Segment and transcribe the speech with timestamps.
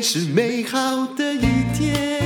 [0.00, 1.40] 是美好的一
[1.76, 2.22] 天。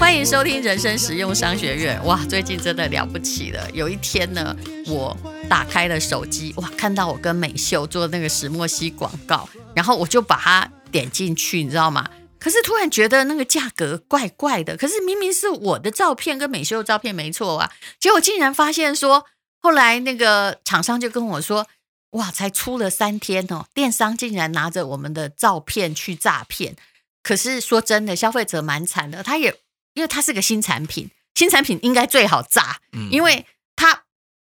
[0.00, 2.02] 欢迎收听人生实用商学院。
[2.04, 3.70] 哇，最近真的了不起了。
[3.72, 4.56] 有一天呢，
[4.86, 5.16] 我
[5.48, 12.08] 打开了手机，哇，看到我跟美秀做那个石墨烯广告，然后我就把它点进去，你知道吗？
[12.38, 14.76] 可是突然觉得那个价格怪怪的。
[14.76, 17.70] 可是明明是我的照片跟美秀的照片没错啊，
[18.00, 19.26] 结果竟然发现说，
[19.60, 21.66] 后来那个厂商就跟我说。
[22.12, 22.30] 哇！
[22.30, 26.76] 才出了三天哦，电商竟然拿着我们的照片去诈骗。
[27.22, 29.22] 可是说真的，消费者蛮惨的。
[29.22, 29.60] 他也
[29.94, 34.04] 因为它是个新产品，新产品应该最好诈，嗯、因为它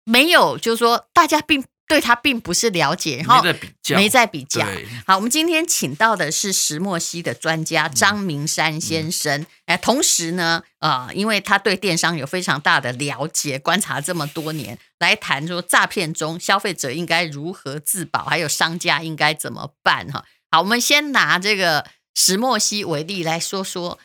[0.05, 1.65] 没有，就是说大家并。
[1.93, 3.95] 对他并不是了解，然后没在比较。
[3.95, 4.65] 没在比较。
[5.05, 9.45] 好，我们今天请到的是石墨烯的专家张明山先生。
[9.67, 20.25] 哎、同时呢，呃，因为他对电商有非常大的了解，观察这么多年，来谈说诈骗中消费者应该如何自保，还有商家应该怎么办哈。
[20.49, 21.85] 好，我们先拿这个
[22.15, 23.99] 石墨烯为例来说说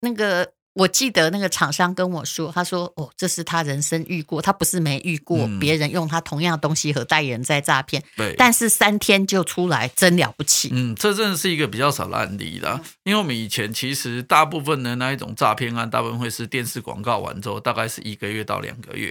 [0.00, 0.54] 那个。
[0.80, 8.02] 我记得那个厂商跟我说，他说：“哦，这是他人生遇过，他不是没遇过别人用他同样的东西和代言人在诈骗。
[8.16, 10.70] 对、嗯，但是三天就出来，真了不起。
[10.72, 12.80] 嗯，这真的是一个比较少的案例啦。
[13.02, 19.10] 因为我们以前其实大部分的那一种诈骗案，大部分会是电视广告完之后，大概是一个月到两个月。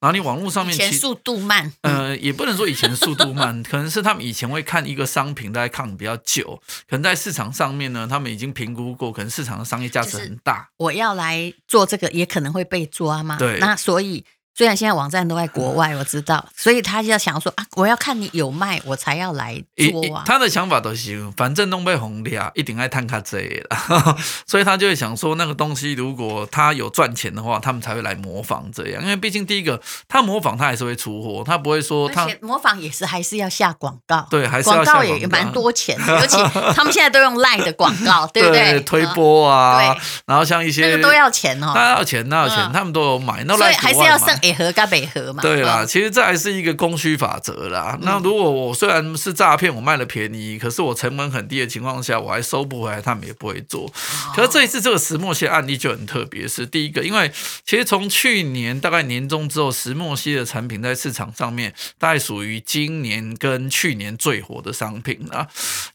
[0.00, 10.70] 然后你网络上面以前速度慢，呃，也不能说以前速度慢，可能是他们以前会看一个商品，大概看比较久，可能在市场上面呢，他们已经评估过，可能市场的商业价值很大。
[10.78, 11.80] 我要来做。
[11.80, 13.36] 做这个也可能会被抓嘛？
[13.38, 14.24] 对，那所以。
[14.60, 19.54] 虽然现在网站都在国外，我知道，所以他就要想说啊，我要看你有卖，我才要来
[19.90, 20.22] 做啊。
[20.26, 29.02] 他的想法都是，反正都被红了，一定爱探卡这了， 所以他就会想说，那个东西如果他有赚钱的话，他们才会来模仿这样。
[29.02, 36.36] 因为毕竟第一个，他模仿他还是会出货，他不会说他模仿也是还是要下广告，对，还是要下广告也蛮多钱的， 尤其
[36.74, 38.78] 他们现在都用 LINE 的广告，对不对？
[38.84, 39.96] 推波啊，
[40.26, 45.42] 然后像一些那个都要钱哦，那要钱，那要钱，他们都有买，那所以还是要剩北河跟北河嘛。
[45.42, 47.98] 对啦，其实这还是一个供需法则啦。
[48.02, 53.90] 那如果我虽然是诈骗，我卖了便宜，可是我成本很低的情况下，我还收不回来，他们也不会做。
[54.34, 57.30] 可是这一次这个石墨烯案例就很特别，是第一个，因为
[57.64, 65.46] 其实从去年大概年中之后，石墨烯的产品在市场上面大概属于今年跟去年最火的商品啦。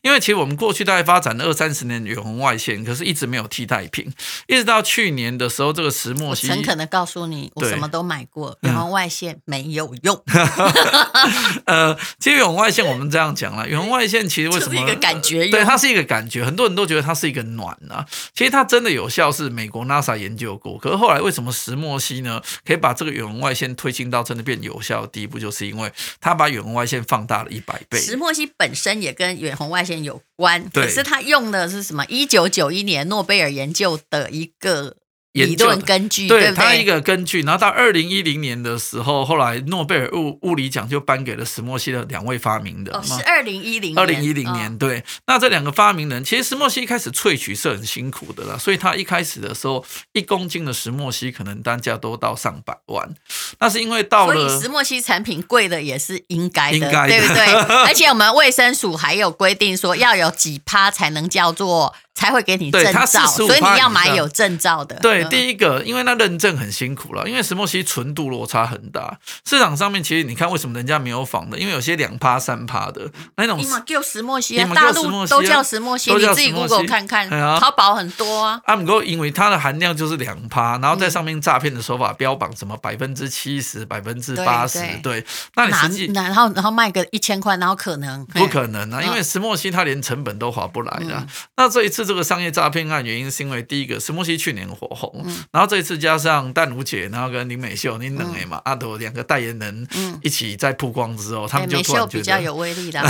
[0.01, 4.11] 因为其实我们过去大概发展了二三十年远红外线，可是一直没有替代品，
[4.47, 9.39] 一直到去年的时候，这个石墨烯，诚恳的告诉你，我什么都买过远红外线。
[9.45, 10.23] 没有用。
[11.66, 14.75] 呃，其实远红外线我们这样讲了， 远红外线其实为什么？
[14.75, 18.06] 是一个感觉，对，它是一个感觉，很多人都觉得它是一个暖啊。
[18.33, 20.78] 其实它真的有效，是美国 NASA 研究过。
[20.78, 28.00] 可是后来为什么石墨烯呢，可以把这个远红外线推进到真的变有效的地步，就是因为它把远红外线放大了一百倍。
[28.00, 32.06] 石墨烯本身也跟远红外线有关，可是它用的是什么？
[32.07, 34.95] 一九九一年诺贝尔研究的一个。
[35.44, 42.96] 理论根据，对，它一个根据，然后到二零一零年的时候，后来诺贝尔物物理奖就颁给了石墨烯的两位发明人。
[42.96, 45.03] 哦，是二零一零，二零一零年，对。
[45.28, 53.13] 那这两个发明人，其实石墨烯一开始萃取是很辛苦的啦，所以他一开始的时候，一公斤的石墨烯可能单价都到上百万。
[53.59, 57.45] 那是因为到了，所以石墨烯产品贵的也是应该的，应该的对不对？
[57.85, 61.94] 而且我们卫生署还有规定说，要有几趴才能叫做。
[62.15, 64.95] 才会给你证照，所以你要买有证照的。
[65.01, 69.19] 对，第一个，因为那认证很辛苦了，因为石墨烯纯度落差很大。
[69.45, 71.59] 市场上面其实你看，为什么人家没有仿的？
[71.59, 73.59] 因为有些两趴三趴的那种。
[73.59, 73.65] 你
[74.01, 78.61] 石墨烯啊，大陆都叫石墨烯，你自己 Google 看看，淘宝很多啊。
[78.65, 85.25] 啊，不过因为它的含量就是两趴，然后在上面诈骗的手法标榜什么百分之七十、百分之八十，对。
[85.55, 89.01] 那你实际然后然后卖个一千块，然后可能不可能啊？
[89.01, 91.27] 因为石墨烯它连成本都划不来的。
[91.57, 92.04] 那这一次。
[92.05, 99.88] 这个商业诈骗案原因是因为第一个石墨烯去年火红，嗯、然后这一次加上淡如姐，然后跟林美秀，你两个嘛，阿朵两个代言人
[100.21, 103.01] 一起在曝光之后，嗯、他们就突然觉得、欸、比较有威力的，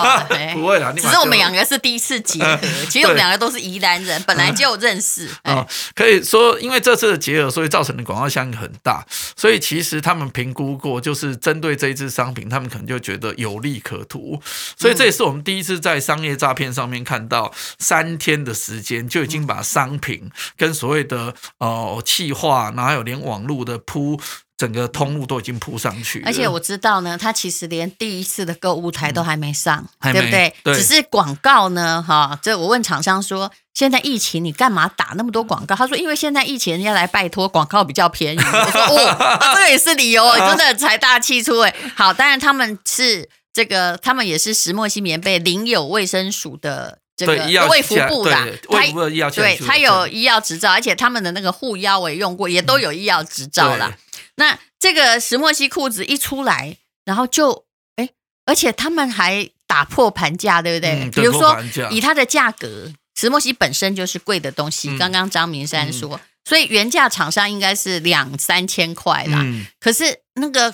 [0.54, 2.58] 不会啦，只是我们两个是第一次结合，
[2.88, 5.28] 其实我们两个都是宜兰人， 本来就认识。
[5.42, 9.04] 嗯欸、可以说因为这次的结合，所以造成的广告效应很大，
[9.36, 14.40] 所以其实他们评估过，就是针对这一支商品，他们可能就觉得有利可图，
[14.78, 18.37] 所以这也是我们第一次在商业诈骗上面看到三天。
[18.44, 24.20] 的时间就已经把商品跟所谓的哦气化，然后还有连网络的铺
[24.56, 26.20] 整个通路都已经铺上去。
[26.26, 30.52] 而且我知道呢，他其实连第一次的购物台都还没上，嗯、对不对？
[30.64, 32.38] 对，只是广告呢，哈。
[32.42, 35.76] 这我问厂商说，现在疫情你干嘛打那么多广告？
[35.76, 38.38] 他说，因为现在疫情人家来拜托，广告比较便宜。
[38.42, 41.72] 我说哦，啊、这个也是理由， 真的财大气粗哎。
[41.94, 46.98] 好，当然他们是这个，他们也是石墨烯棉被领有卫生署的。
[47.18, 53.88] 这个卫福部的，卫福部的医药对，他有医药执照，而且他们的那个护腰我也用过，也都有医药执照了。
[53.88, 53.98] 嗯、
[54.36, 57.64] 那这个石墨烯裤子一出来，然后就
[57.96, 58.08] 哎，
[58.46, 60.92] 而且他们还打破盘价，对不对？
[60.92, 61.58] 嗯、比如说
[61.90, 64.90] 以它的价格，石墨烯本身就是贵的东西。
[64.90, 69.40] 嗯、刚刚张明山说，嗯、所以原价厂商应该是两三千块啦。
[69.42, 70.72] 嗯、可是那个。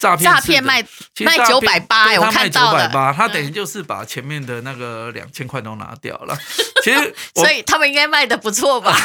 [0.00, 0.82] 诈骗诈骗卖
[1.20, 6.34] 卖九百八，我看到了，他等于就是把前面的那个两千块都拿掉了。
[6.82, 8.96] 其实， 所以他们应该卖的不错吧？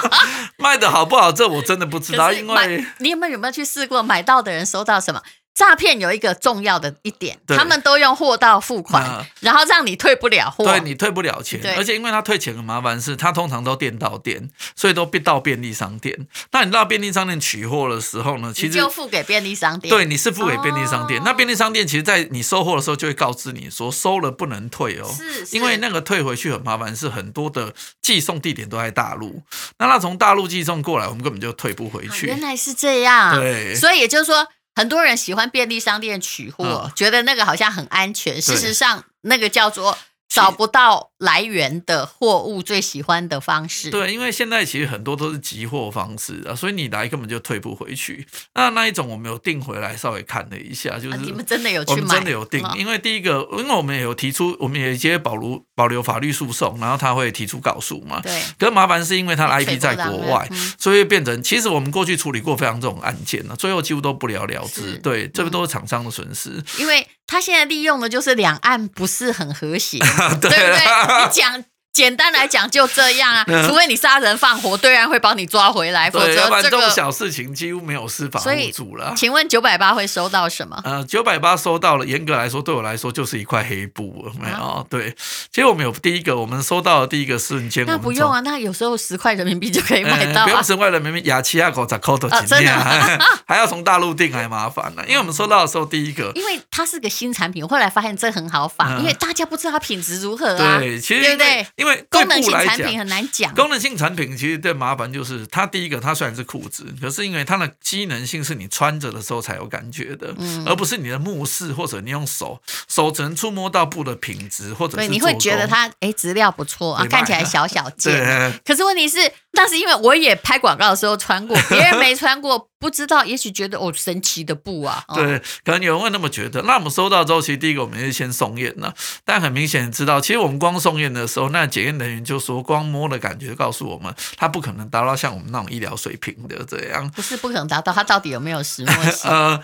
[0.56, 1.30] 卖的好不好？
[1.30, 4.02] 这我真的不知道，因为你有没有有没有去试过？
[4.02, 5.20] 买到的人收到什么？
[5.58, 16.16] 诈骗有一个重要的一点，他们都用货到付款，然后让你退不了货，对你退不了钱，而且因为他退钱很麻烦，是他通常都店到店，所以都到便利商店。
[16.52, 21.20] 那你到便利商店取货的时候呢，其实就付给便利商店，对，你是付给便利商店。
[21.24, 29.42] 那便利商店其实，在你收货的时候就会告知你说，收了不能退哦，是，因为那个退回去很麻烦，是很多的寄送地点都在大陆，
[29.78, 32.28] 那他从大陆寄送过来，我们根本就退不回去。
[32.28, 34.46] 原来是这样，对，所以也就是说。
[34.78, 38.40] 很多人喜欢便利商店取货，嗯、觉得那个好像很安全。
[38.40, 39.98] 事实上，那个叫做。
[40.28, 43.90] 找不到来源的货物，最喜欢的方式。
[43.90, 48.26] 对，因为现在其实很多都是集货方式啊，所以你来根本就退不回去。
[48.54, 52.00] 那那一种我们有订回来，稍微看了一下，就是、啊、你们真的有去买？
[52.00, 58.20] 我们真的有订，因为第一个，因为我们也有提出，我们也直接保留保留法律诉讼，然后他会提出告诉嘛。
[58.20, 58.40] 对。
[58.58, 64.98] 可是麻烦是因为他的 IP 在国外，嗯、所以变成其实我们过去处理过非常这种案件呢，最后几乎都不了了之。
[64.98, 66.62] 对，这个都是厂商的损失。
[66.78, 67.06] 因为。
[67.28, 69.98] 他现在利用的就是两岸不是很和谐，
[70.40, 71.24] 对不对？
[71.24, 71.64] 你讲。
[71.98, 79.12] 简单来讲就这样啊，除非你杀人放火，对岸会帮你抓回来，否则这种小事情几乎没有司法补助了。
[79.16, 80.80] 请问九百八会收到什么？
[80.84, 84.86] 呃，九百八收到了，严格来说对我来说就是一块黑布，没有。
[84.88, 85.12] 对，
[85.52, 92.72] 其实我们有第一个，我们收到的第一个瞬间，那不用啊，那有时候十块人民币就可以买到，不用十块人民币，雅琪亚口才扣的真的，
[93.44, 95.02] 还要从大陆订还麻烦呢。
[95.08, 101.66] 因为我们收到的时候第一个，因为它是个新产品，后来发现这很好仿，因为大家不知道它品质如何啊，对，其实对不对？
[101.74, 119.18] 因为功能性产品很难讲，功能性产品其实最麻烦就是它第一个，它虽然是裤子，可是因为它的机能性是你穿着的时候才有感觉的，嗯、而不是你的目视或者你用手手只能触摸到布的品质，或者是对你会觉得它哎质量不错啊，看起来小小件，对可是问题是。
[119.52, 125.04] 那是因为我也拍广告的时候穿过， 别人没穿过，不知道，也许觉得哦神奇的布啊。
[125.14, 126.62] 对，可能有人会那么觉得。
[126.62, 128.94] 那我们收到之后，其实第一个我们是先送验了，
[129.24, 137.10] 但很明显知道，其实我们光送验的时候，那检验人员就说，光摸的感觉告诉我们，它不可能达到像我们那种医疗水平的这样。
[137.10, 139.26] 不是不可能达到，它到底有没有石墨烯？
[139.28, 139.62] 呃。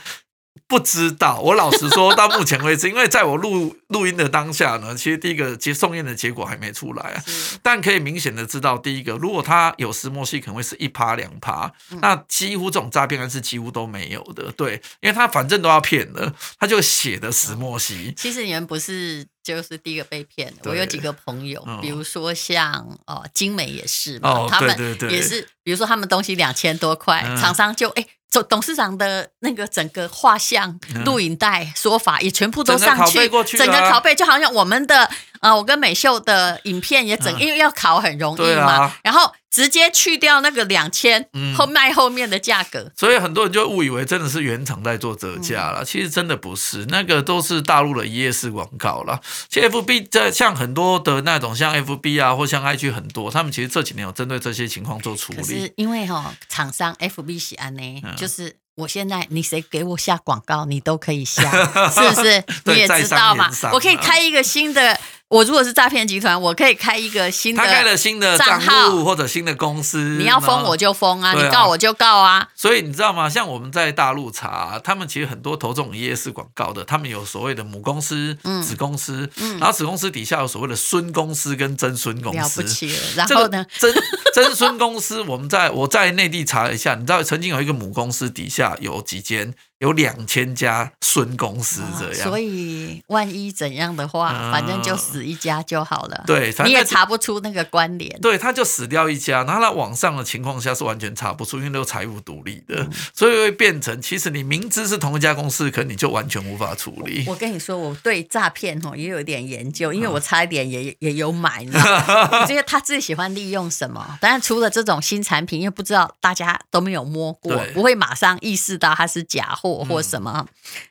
[0.67, 7.23] 不知道，我老实说，到目前为止，因为在我录录音的当下呢，其实第一个接送验的结果还没出来啊。
[7.63, 14.51] 但可以明显的知道，第一个，如果他有石墨烯，可能会是一趴两趴，嗯、那几乎这种诈骗案是几乎都没有的。
[14.53, 18.13] 对，因为他反正都要骗的，他就写的石墨烯。
[18.17, 22.73] 其实你们不是就是第一个被骗的，我有几个朋友，比如说像
[23.07, 24.77] 哦精美也是嘛，哦、他们
[25.11, 28.07] 也是，比如说他们东西两千多块，厂、嗯、商就哎。
[28.43, 35.09] 董事长的那个整个画像、录影带、说法也全部都上去，整个拷贝就好像我们的
[35.45, 49.21] 呃，我跟美秀的影片也整，因为要考很容易嘛，然后直接去掉那个两千后卖后面的价格，所以很多人就误以为真的是原厂在做折价了，其实真的不是，那个都是大陆的一页式广告了。
[49.51, 55.43] 其实 FB 在像很多的那种像 FB 啊，或像 IG 很多，他们其实这几年有针对这些情况做处理。
[55.45, 58.03] 是因为哈，厂商 FB 喜安呢。
[58.17, 61.43] 就是我现在，你谁给我下广告，你都可以下，
[61.93, 62.43] 是不是？
[62.65, 63.51] 你也知道嘛？
[63.73, 64.99] 我可以开一个新的。
[65.29, 72.49] 我如果是诈骗集团，我可以开一个新的，他开了新的账户或者新的公司，你要封我就封啊，你告我就告啊。
[72.55, 73.29] 所以你知道吗？
[73.29, 79.29] 像我们在大陆查，他们其实很多投这种一页式广告的，他们有所谓的母公司、子公司，
[79.59, 82.39] 然后子公司底下有所谓的孙公司跟曾孙公司。
[82.39, 82.99] 了不起了。
[83.17, 83.93] 然后呢，曾
[84.35, 89.55] 曾孙公司，我们在我在内地查了一下，你知道曾经有一个母公司底下有几间？
[89.85, 96.25] 有两千家孙公司这样，所以万一怎样的话，反正就死一家就好了。
[96.27, 98.19] 对，你也查不出那个关联。
[98.23, 107.27] 对，他就死掉一家，然后在网上的情况下是完全查不出，因为都是财务独立的，所以会变成其实你明知是同一家公司，可你就完全无法处理。
[107.29, 111.85] 我跟你说，我对诈骗哦也有一点研究，因为我差一点也也有买，你知道
[112.31, 112.47] 吗？
[112.49, 114.17] 因为他最喜欢利用什么？
[114.23, 119.74] 当然除了这种新产品，因为不知道大家都没有摸过，不会马上意识到它是假货。
[119.83, 120.47] 或什么，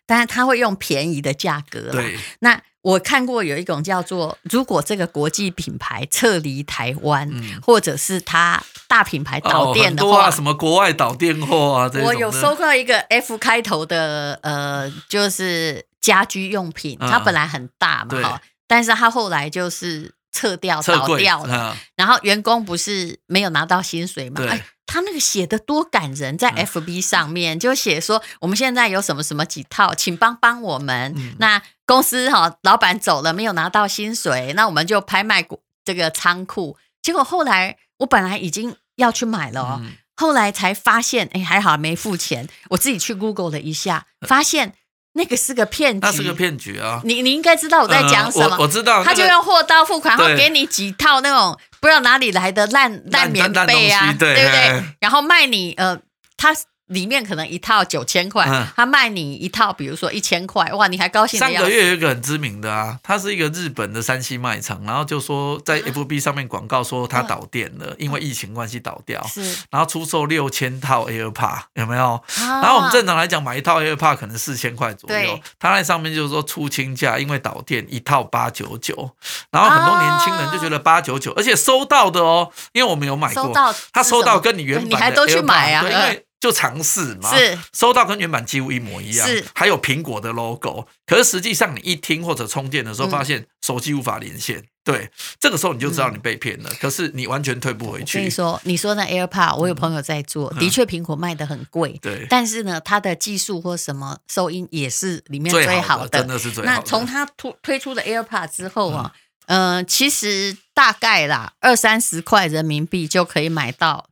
[0.08, 1.92] 但是他会用便宜的价格。
[1.92, 24.44] 对，那我看过有一种叫做，如果这个国际品牌撤离台湾，嗯、或者是它大品牌倒店的话，哦啊、什么国外倒店货啊，我有收到一个 F 开头的，呃，就是家居用品，它本来很大嘛，哈、嗯，但是它后来就是撤掉倒掉了，嗯、然后员工不是没有拿到薪水嘛？
[24.46, 24.62] 哎
[24.94, 31.12] 他那个写的多感人，在 FB 上面就写说，我们现在有什么什么几套，请帮帮我们。
[31.18, 35.44] 嗯、那公司哈，老板走了，没有拿到薪水，那我们就拍卖
[35.84, 36.78] 这个仓库。
[37.02, 42.48] 结果后来我本来已经要去买了哦，嗯、后来才发现，哎，还好没付钱。
[42.70, 44.76] 我自己去 Google 了一下，发现。
[45.14, 47.02] 那个是个骗局，那是个骗局啊！
[47.04, 49.04] 你你应该知道我在讲什么，呃、我，我知道。
[49.04, 54.84] 他就用货到付款，然后给你几套那种不知道哪里来的烂烂棉被啊，对，对不对？
[55.00, 56.00] 然后卖你呃，
[56.38, 56.56] 他。
[56.94, 61.40] 里面可能一套九千块，嗯、他卖你一套，比如说一千块，哇，你还高兴？
[61.40, 72.22] 上个月有一个很知名的啊，他是一个日本的山西卖场，然后就说在 FB 上面广告说他倒店了，嗯、因为疫情关系倒掉，是，然后出售六千套 AirPod 有没有？
[72.40, 79.12] 啊、然后我们正常来讲买一套 AirPod 可能四千块左右，对他在上面就是说出清价，因为倒店一套八九九，
[79.50, 83.52] 然后很多年轻人就觉得八九九，而且收到的哦，因为我们有买过，
[83.92, 85.82] 他收到跟你原版的 AirPod, 你还都去买啊？
[85.82, 86.26] 对，因为。
[86.44, 90.86] 就尝试嘛，是收到跟原版几乎一模一样，是还有苹果的 logo。
[91.06, 95.10] 可是实际上你一听或者充电的时候，发现手机无法连线，嗯、对，
[95.40, 96.70] 这个时候你就知道你被骗了。
[96.70, 98.18] 嗯、可是你完全退不回去。
[98.18, 102.28] 我跟你说，你说那 AirPod，我有朋友在做，嗯、的确苹果卖的很贵，对。
[102.30, 106.78] 但是呢，它的技术或什么收音也是里面最好的，真的是最好的。
[106.78, 109.14] 那从它推推出的 AirPod 之后啊，
[109.46, 114.10] 嗯、呃，其实大概啦二三十块人民币就可以买到，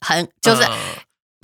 [0.00, 0.66] 很就是。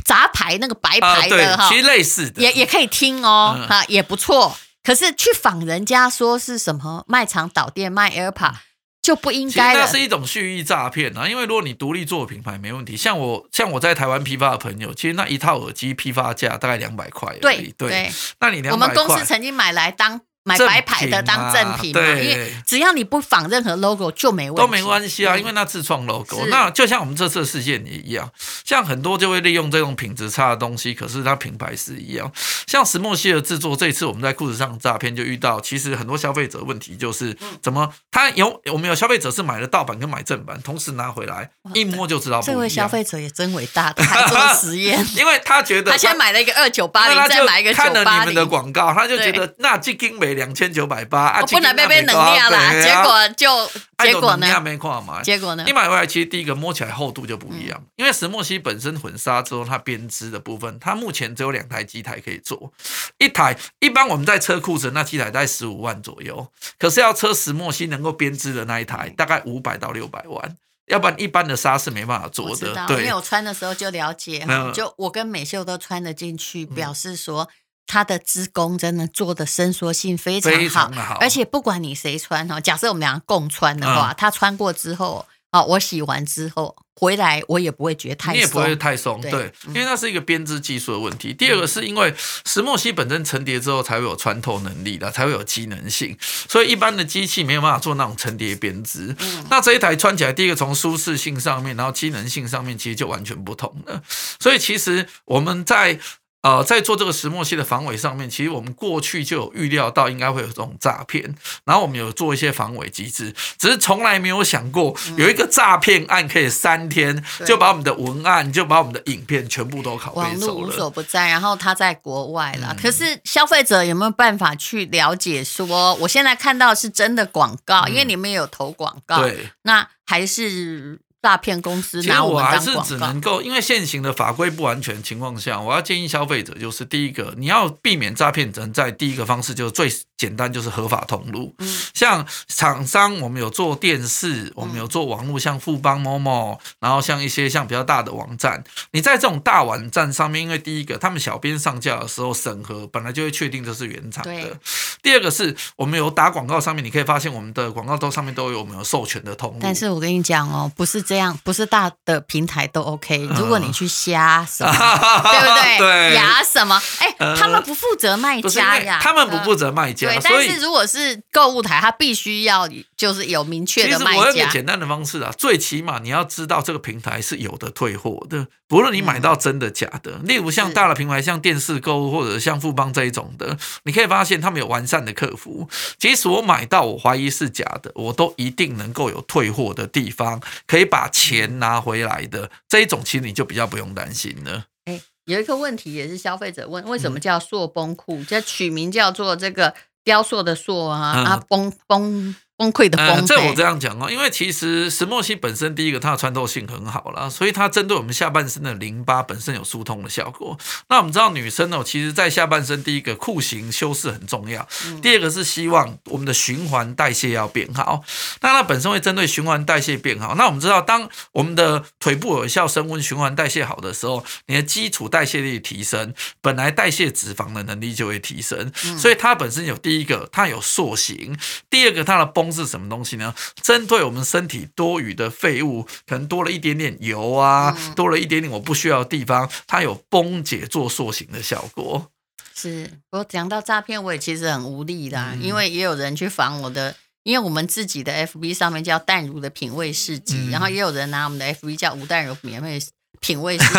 [0.04, 4.56] 呃杂牌那个白牌的哈，其实类似的，也也可以听哦，哈，也不错。
[4.82, 8.52] 可是去仿人家说是什么卖场导电卖 AirPod
[9.00, 9.72] 就不应该。
[9.72, 11.26] 那是一种蓄意诈骗啊！
[11.26, 17.34] 因为如果你独立做品牌没问题，像我像我在台湾批发的朋友，其实那一套耳机批发价大概两百块。
[17.40, 20.20] 对对，那你两百块，我们公司曾经买来当。
[20.44, 26.44] 买白牌的当赠品嘛，啊、对，因为只要你不仿任何 logo 就没问题，都没关系啊，因为那自创 logo。
[26.48, 28.30] 那就像我们这次的事件也一样，
[28.64, 32.30] 像很多就会利用这种品质差的东西，可是它品牌是一样。
[32.66, 42.54] 像石墨烯的制作，这一次我们在裤子上诈骗就遇到，其实很多消费者问题就是怎么他有我们有消费者是买了盗版跟买正版，同时拿回来一摸就知道不一样。
[42.54, 51.40] 这位消费者也真伟大，他还做实验， 因为他觉得 他，他先买了一个二九八零，再买一个看了你们的广告，他就觉得那这斤每两千九百八。
[51.40, 53.70] 我不能被被能量啦，结果就
[54.04, 54.60] 结果呢？
[54.60, 55.64] 没看嘛结果呢？
[55.66, 62.72] 你买回来其实第一个摸起来厚度就不一样，因为石墨烯本身混砂之后，它编织的部分，它目前只有两台机台可以做，
[63.18, 66.48] 一台一般我们在车库存那机台大概十五万左右，
[66.78, 72.86] 可是要车石墨烯能够编织的那一台大概五百到六百万，要不然一般的纱是没办法做的。
[72.86, 77.48] 对，因为我穿的时候就了解，就我跟美秀都穿得进去，表示说。
[77.86, 91.34] 它的织工真的做的伸缩性非常好，常好，而且不管你谁穿哈，假设我们俩共穿的话，他、嗯、穿过之后，哦，我洗完之后回来，我也不会觉得太松，你也不会太松，对，对嗯、因为那是一个编织技术的问题。
[91.34, 92.12] 第二个是因为
[92.46, 96.16] 石墨烯本身层叠之后才会有穿透能力的，才会有机能性，
[96.48, 99.14] 所以一般的机器没有办法做那种层叠编织。
[99.20, 104.02] 嗯、那这一台穿起来，第一个从舒适性上面，然后机能性上面，其实就完全不同了。
[104.40, 106.00] 所以其实我们在。
[106.44, 111.34] 呃，在做这个石墨烯的防伪上面，其实我们过去就有预料到应该会有这种诈骗，
[111.64, 120.68] 然后我们有做一些防伪机制，只是从来没有想过有一个诈骗案可以三天就把我们的文案、就把我们的影片全部都拷贝走了。
[120.68, 122.68] 无所不在，然后他在国外了。
[122.70, 131.00] 嗯、可是消费者有没有办法去了解说，我现在看到是真的广告，因为你们有投广告，对，那还是？
[131.24, 141.54] 诈骗公司拿我，我还是只能够，因为现行的法规不完全情况下，我要建议消费者就是第一个，你要避免诈骗，只能在第一个方式就是最简单，就是合法通路。
[141.60, 154.60] 嗯，像厂商，我们有做电视，我们有做网络，像富邦、某某，然后像一些像比较大的网站，你在这种大网站上面，因为第一个，他们小编上架的时候审核本来就会确定这是原厂的。
[155.02, 159.58] 第二个是我们有打广告上面，你可以发现我们的广告都上面都有我们有授权的通路。
[159.62, 161.13] 但是我跟你讲哦，不是这。
[161.14, 164.72] 这样不是大的平台都 OK，如果你去瞎什么，
[165.22, 165.78] 对不对？
[165.78, 166.82] 对，牙什么？
[166.98, 170.08] 哎，他们不负责卖家呀，他们不负责卖家。
[170.08, 174.10] 对，但是如果是购物台，他必须要就是有明确的卖家。
[174.10, 180.12] 其实我有一个简单的方式啊，最起码你要知道这个平台是有的退货的，不论你买到真的假的。
[180.22, 185.68] 嗯、例如像大的平台，像电视购物或者像富邦这一种的，你可以发现他们有完善的客服。
[185.98, 192.50] 即使我买到我怀疑是假的，我都一定能够有退货的地方，可以把钱拿回来的。
[192.68, 194.66] 这一种其实你就比较不用担心了。
[194.84, 198.22] 哎，有一个问题也是消费者问，为什么叫塑崩裤？
[198.24, 199.74] 叫取名叫做这个
[200.04, 202.36] 雕塑的塑啊、嗯、啊崩崩。
[202.56, 203.22] 崩溃的崩、呃。
[203.22, 210.58] 这我这样讲哦，因为其实石墨烯本身第一个它的穿透性很好啦，所以它针对我们下半身的淋巴本身有疏通的效果。
[210.88, 214.66] 那我们知道女生哦，其实在下半身第一个裤型修饰很重要，
[215.02, 218.02] 第二个是希望我们的循环代谢要变好。
[218.40, 220.34] 那它本身会针对循环代谢变好。
[220.34, 228.72] 那我们知道，当我们的腿部有效升温、循环代谢好的时候，你的基础代谢力提升，本来代谢脂肪的能力就会提升。
[228.98, 231.34] 所以它本身有第一个，它有塑形；
[231.68, 232.54] 第二个，它的崩。
[232.54, 233.34] 是什么东西呢？
[233.62, 242.10] 针对我们身体多余的废物，可能多了一点点油啊，嗯、多了一点点我不需要的地方，它有崩解做塑形的效果。
[242.54, 252.78] 是，我讲到诈骗，我也其实很无力啦，嗯、因为也有人去防我的，因为我们自己的 FB 上面叫淡如的品味市集，嗯、然后也有人拿我们的 FB 叫吴淡如免费。
[253.24, 253.74] 品味是，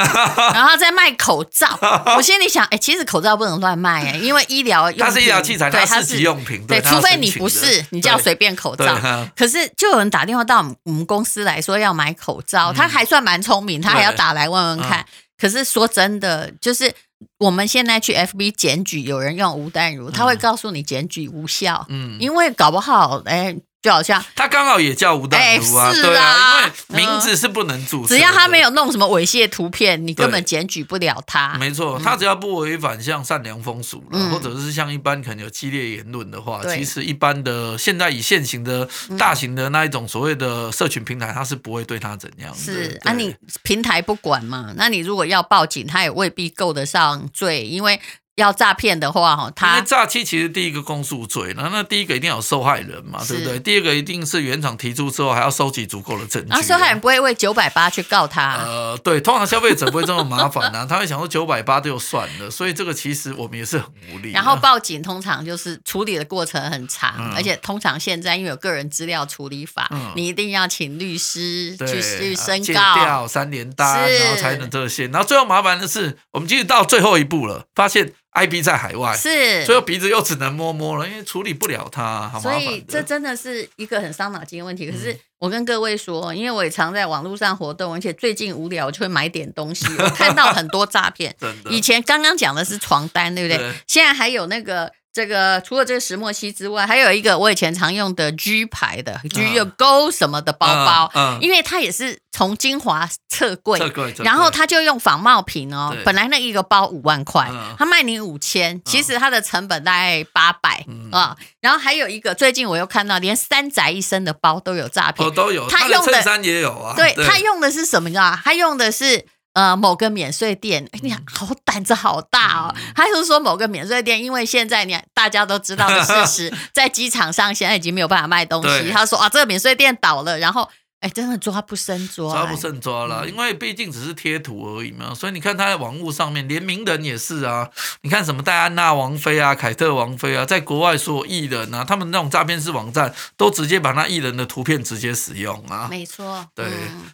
[0.54, 1.68] 然后在卖口罩。
[2.18, 8.98] 我心里想，哎、欸，其实口罩不能乱卖哎，因为医疗用，它是医疗器材，对，它是用品，对，除非你不是，你就要随便口罩。
[9.36, 15.06] 可是就有人打电话到我们公司来说要买口罩，他还算蛮聪明，他还要打来问问看。
[15.38, 16.92] 可是说真的，就是
[17.38, 23.58] 我们现在去 FB 检举，有人用吴淡如，他会告诉你检举无效，嗯，因为搞不好，哎、欸。
[23.86, 31.56] 就好像他刚好也叫吴淡如啊，对啊，因为名字是不能注册，只要他没有弄什么猥亵图片，你根本检举不了他。
[31.60, 38.90] 没错，他只要不违反像善良风俗了，或者是像一般可能有激烈言论的话，其实一般的现在以现行的
[39.20, 42.58] 大型的那一种所谓的社群平台，他是不会对他怎样的。
[42.58, 48.02] 是啊，你平台不管嘛，那你如果要报警，他也未必够得上罪，因为。
[48.36, 53.58] 要诈骗的话，哈，他因为诈欺其实第一个公诉罪，那那第一个一定要有受害人嘛，对不对？
[53.60, 56.52] 第二个一定是原厂提出之后，还要收集足够的证据。
[56.52, 58.58] 啊，受害人不会为九百八去告他。
[58.58, 64.32] 呃，对，通常消费者不会这么麻烦啊，他会想说九百八就算了，所以这个其实我们也是很无力。
[64.32, 75.08] 然后报警通常就是处理的过程很长，嗯、而且通常现在因为有个人资料处理法，嗯、你一定要请律师去去申告、掉三连单，然后才能这些。
[75.08, 78.12] 然后最后麻烦的是，我们其实到最后一步了，发现。
[78.36, 82.40] IP 在海外，是，所以鼻子又只能摸摸了，因为处理不了它，好。
[82.40, 84.92] 所以这真的是一个很伤脑筋的问题。
[84.92, 91.36] 可是我跟各位说，因为我也常在网络上活动，而且最近无聊就会买点东西， 我看到很多诈骗。
[91.40, 93.58] 真的，以前刚刚讲的是床单，对不对？
[93.58, 94.92] 对，现在还有那个。
[95.16, 103.80] 这个除了这个石墨烯之外，还有一个我以前常用的 G 牌的 G 有 Go 什么的包包，嗯嗯、因为它也是从精华撤柜，
[104.18, 111.38] 然后他就用仿冒品哦，本来那一个包五万块，他、嗯、卖你五千，其实它的成本大概八百啊。
[111.62, 118.10] 然后还有一个，最近我又看到连三宅一生的包都有诈骗，哦、都有，他用的衬衫也有啊，对，他用的是什么？
[118.10, 118.42] 你知道吗？
[118.44, 119.26] 他用的是。
[119.56, 122.76] 呃，某个免税店，哎，你好胆子好大哦！
[122.94, 128.92] 他就是说某个免税店，因为现在你大家都知道的事实， 在机场上现在已经没有办法卖东西。
[128.92, 135.16] 他说啊，这个免税店倒了，然后哎，真的抓不胜抓，抓不胜抓了，因为毕竟只是贴图而已嘛。
[135.16, 137.70] 所以你看他在网络上面，连名人也是啊。
[138.02, 145.88] 你看什么戴安娜王妃啊、凯特王妃啊，在国外所有艺人啊，他们那种诈骗式网站都直接把那艺人的图片直接使用啊。
[145.90, 146.66] 没错，对，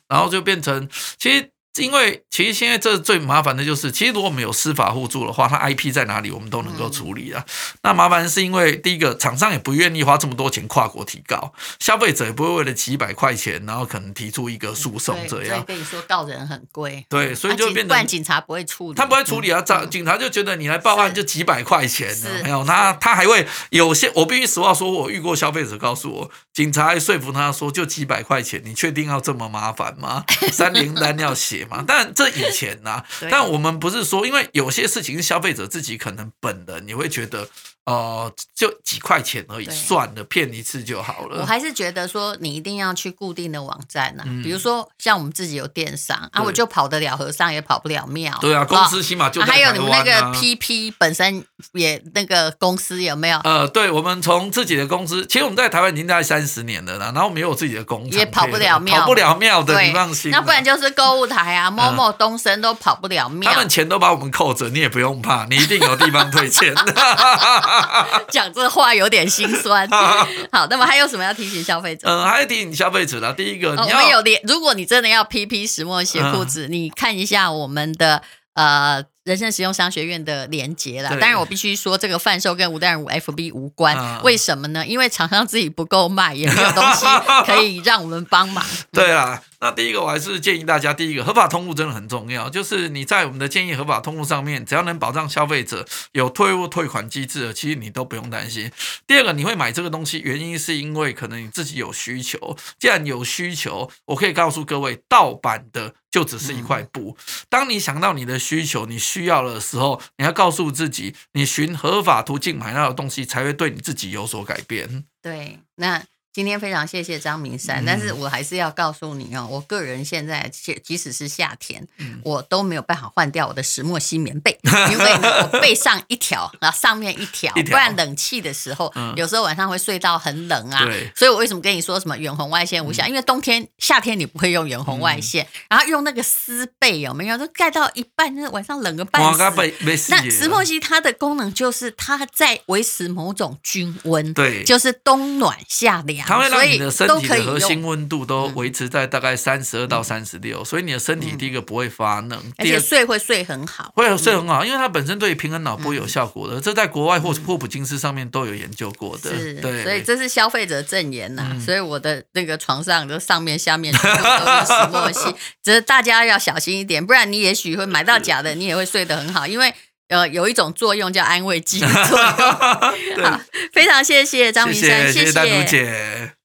[0.08, 1.51] 然后就变成其实。
[1.78, 7.42] 因为其实现在这最麻烦的就是，其实如果我们有司法互助的话，它 IP 在哪里我们都能够处理啊。
[7.48, 15.56] 嗯、那麻烦是因为第一个厂商也不愿意花这么多钱跨国提告，消费者也不会为了几百块钱，然后可能提出一个诉讼这样。
[15.56, 17.06] 所以跟你说告人很贵。
[17.08, 19.62] 对，所以就变成、啊、警察不会处理，他不会处理啊。
[19.62, 30.26] 警、嗯、警察就觉得你来报案就几百块钱呢，没有那他还会有些我必须实话说，我遇过消费者告诉我，警察还说服他说就几百块钱，你确定要这么麻烦吗？
[30.52, 31.84] 三零单要写吗？
[31.88, 32.32] 但这。
[32.32, 37.50] 以前呢、啊， 但我们不是说，因为有些事情是消费者自己可能本人，你会觉得。
[37.86, 41.42] 哦、呃，就几块钱而已，算了，骗一次就好了。
[41.42, 48.38] 我还是觉得说，你一定要去固定的网站呢、啊，嗯、比如说像我们自己有电商啊，我就跑得了和尚，也跑不了庙。
[48.42, 53.40] 对啊，公司起码就、啊啊、还有你们那个 PP 本身也那个公司有没有？
[53.44, 60.32] 呃，对，我们从自己的公司，其实我们在台湾已经待三三十年了啦，然后没有自己的工厂，也跑不了庙，跑不了庙的，对你放心。
[60.32, 63.52] 那不然就是购物台啊，某某东升都跑不了庙。
[63.52, 66.74] 他们钱都把我们扣着，你也不用怕，你一定有地方退钱。
[68.30, 69.88] 讲这话有点心酸。
[70.52, 72.08] 好，那么还有什么要提醒消费者？
[72.08, 73.34] 嗯，还要提醒消费者呢。
[73.34, 78.22] 第一个，哦、我们有连，如果你真的要 PP 石墨烯裤子，嗯、你看一下我们的
[78.54, 79.04] 呃。
[79.24, 84.84] 人生实用商学院的连接了，当然我必须说这个贩售跟吴淡如 FB 无关，嗯、为什么呢？
[84.86, 87.06] 因为厂商自己不够卖，也没有东西
[87.46, 88.66] 可以让我们帮忙。
[88.92, 98.72] 对啊，那第一个我还是建议大家，第一个合法通路真的很重要，就是你在我们的建议合法通路上面，只要能保障消费者有退货退款机制的，其实你都不用担心。
[99.06, 105.94] 第二个，你会买这个东西，原因是因为可能你自己有需求，既然有需求，我可以告诉各位，盗版的。
[106.12, 107.16] 就只是一块布。
[107.48, 115.04] 当你想到你的需求、你需要的时候，你要告诉自己，你循合法途径买到的东西，才会对你自己有所改变。
[115.22, 116.02] 对，那。
[116.34, 120.50] 今天非常谢谢张明山，但是我还是要告诉你哦，我个人现在
[120.82, 121.86] 即使是夏天，
[122.24, 124.58] 我都没有办法换掉我的石墨烯棉被，
[124.92, 130.88] 因为呢，我背上一条，然后上面一条，不然冷气的时候，有时候晚上会睡到很冷啊。
[131.14, 133.06] 所以我为什么跟你说什么远红外线无效？
[133.08, 137.38] 因为冬天、夏天你不会用远红外线，然后用那个丝被有没有？
[137.38, 140.12] 都盖到一半，那晚上冷个半死。
[140.12, 146.21] 那石墨烯它的功能就是它在维持某种均温，对，就是冬暖夏凉。
[146.26, 159.30] 它会让你的身体的核心温度都维持在大概三十二到三十六，所以你的身体第一个不会发冷，而且睡会睡很好，会睡很好，因为它本身对平衡脑波有效果的，这在国外或霍普金斯上面都有研究过的。
[159.30, 161.56] 是，对，所以这是消费者证言呐。
[161.64, 169.74] 所以我的那个床上的上面、下面都是石墨烯，只是大家要小心一点，不然你也许会买到假的，你也会睡得很好，因为。
[170.12, 173.24] 呃，有一种作用叫安慰剂的作用。
[173.24, 173.40] 好，
[173.72, 176.41] 非常谢谢张明山，谢谢，谢谢，谢谢大如姐。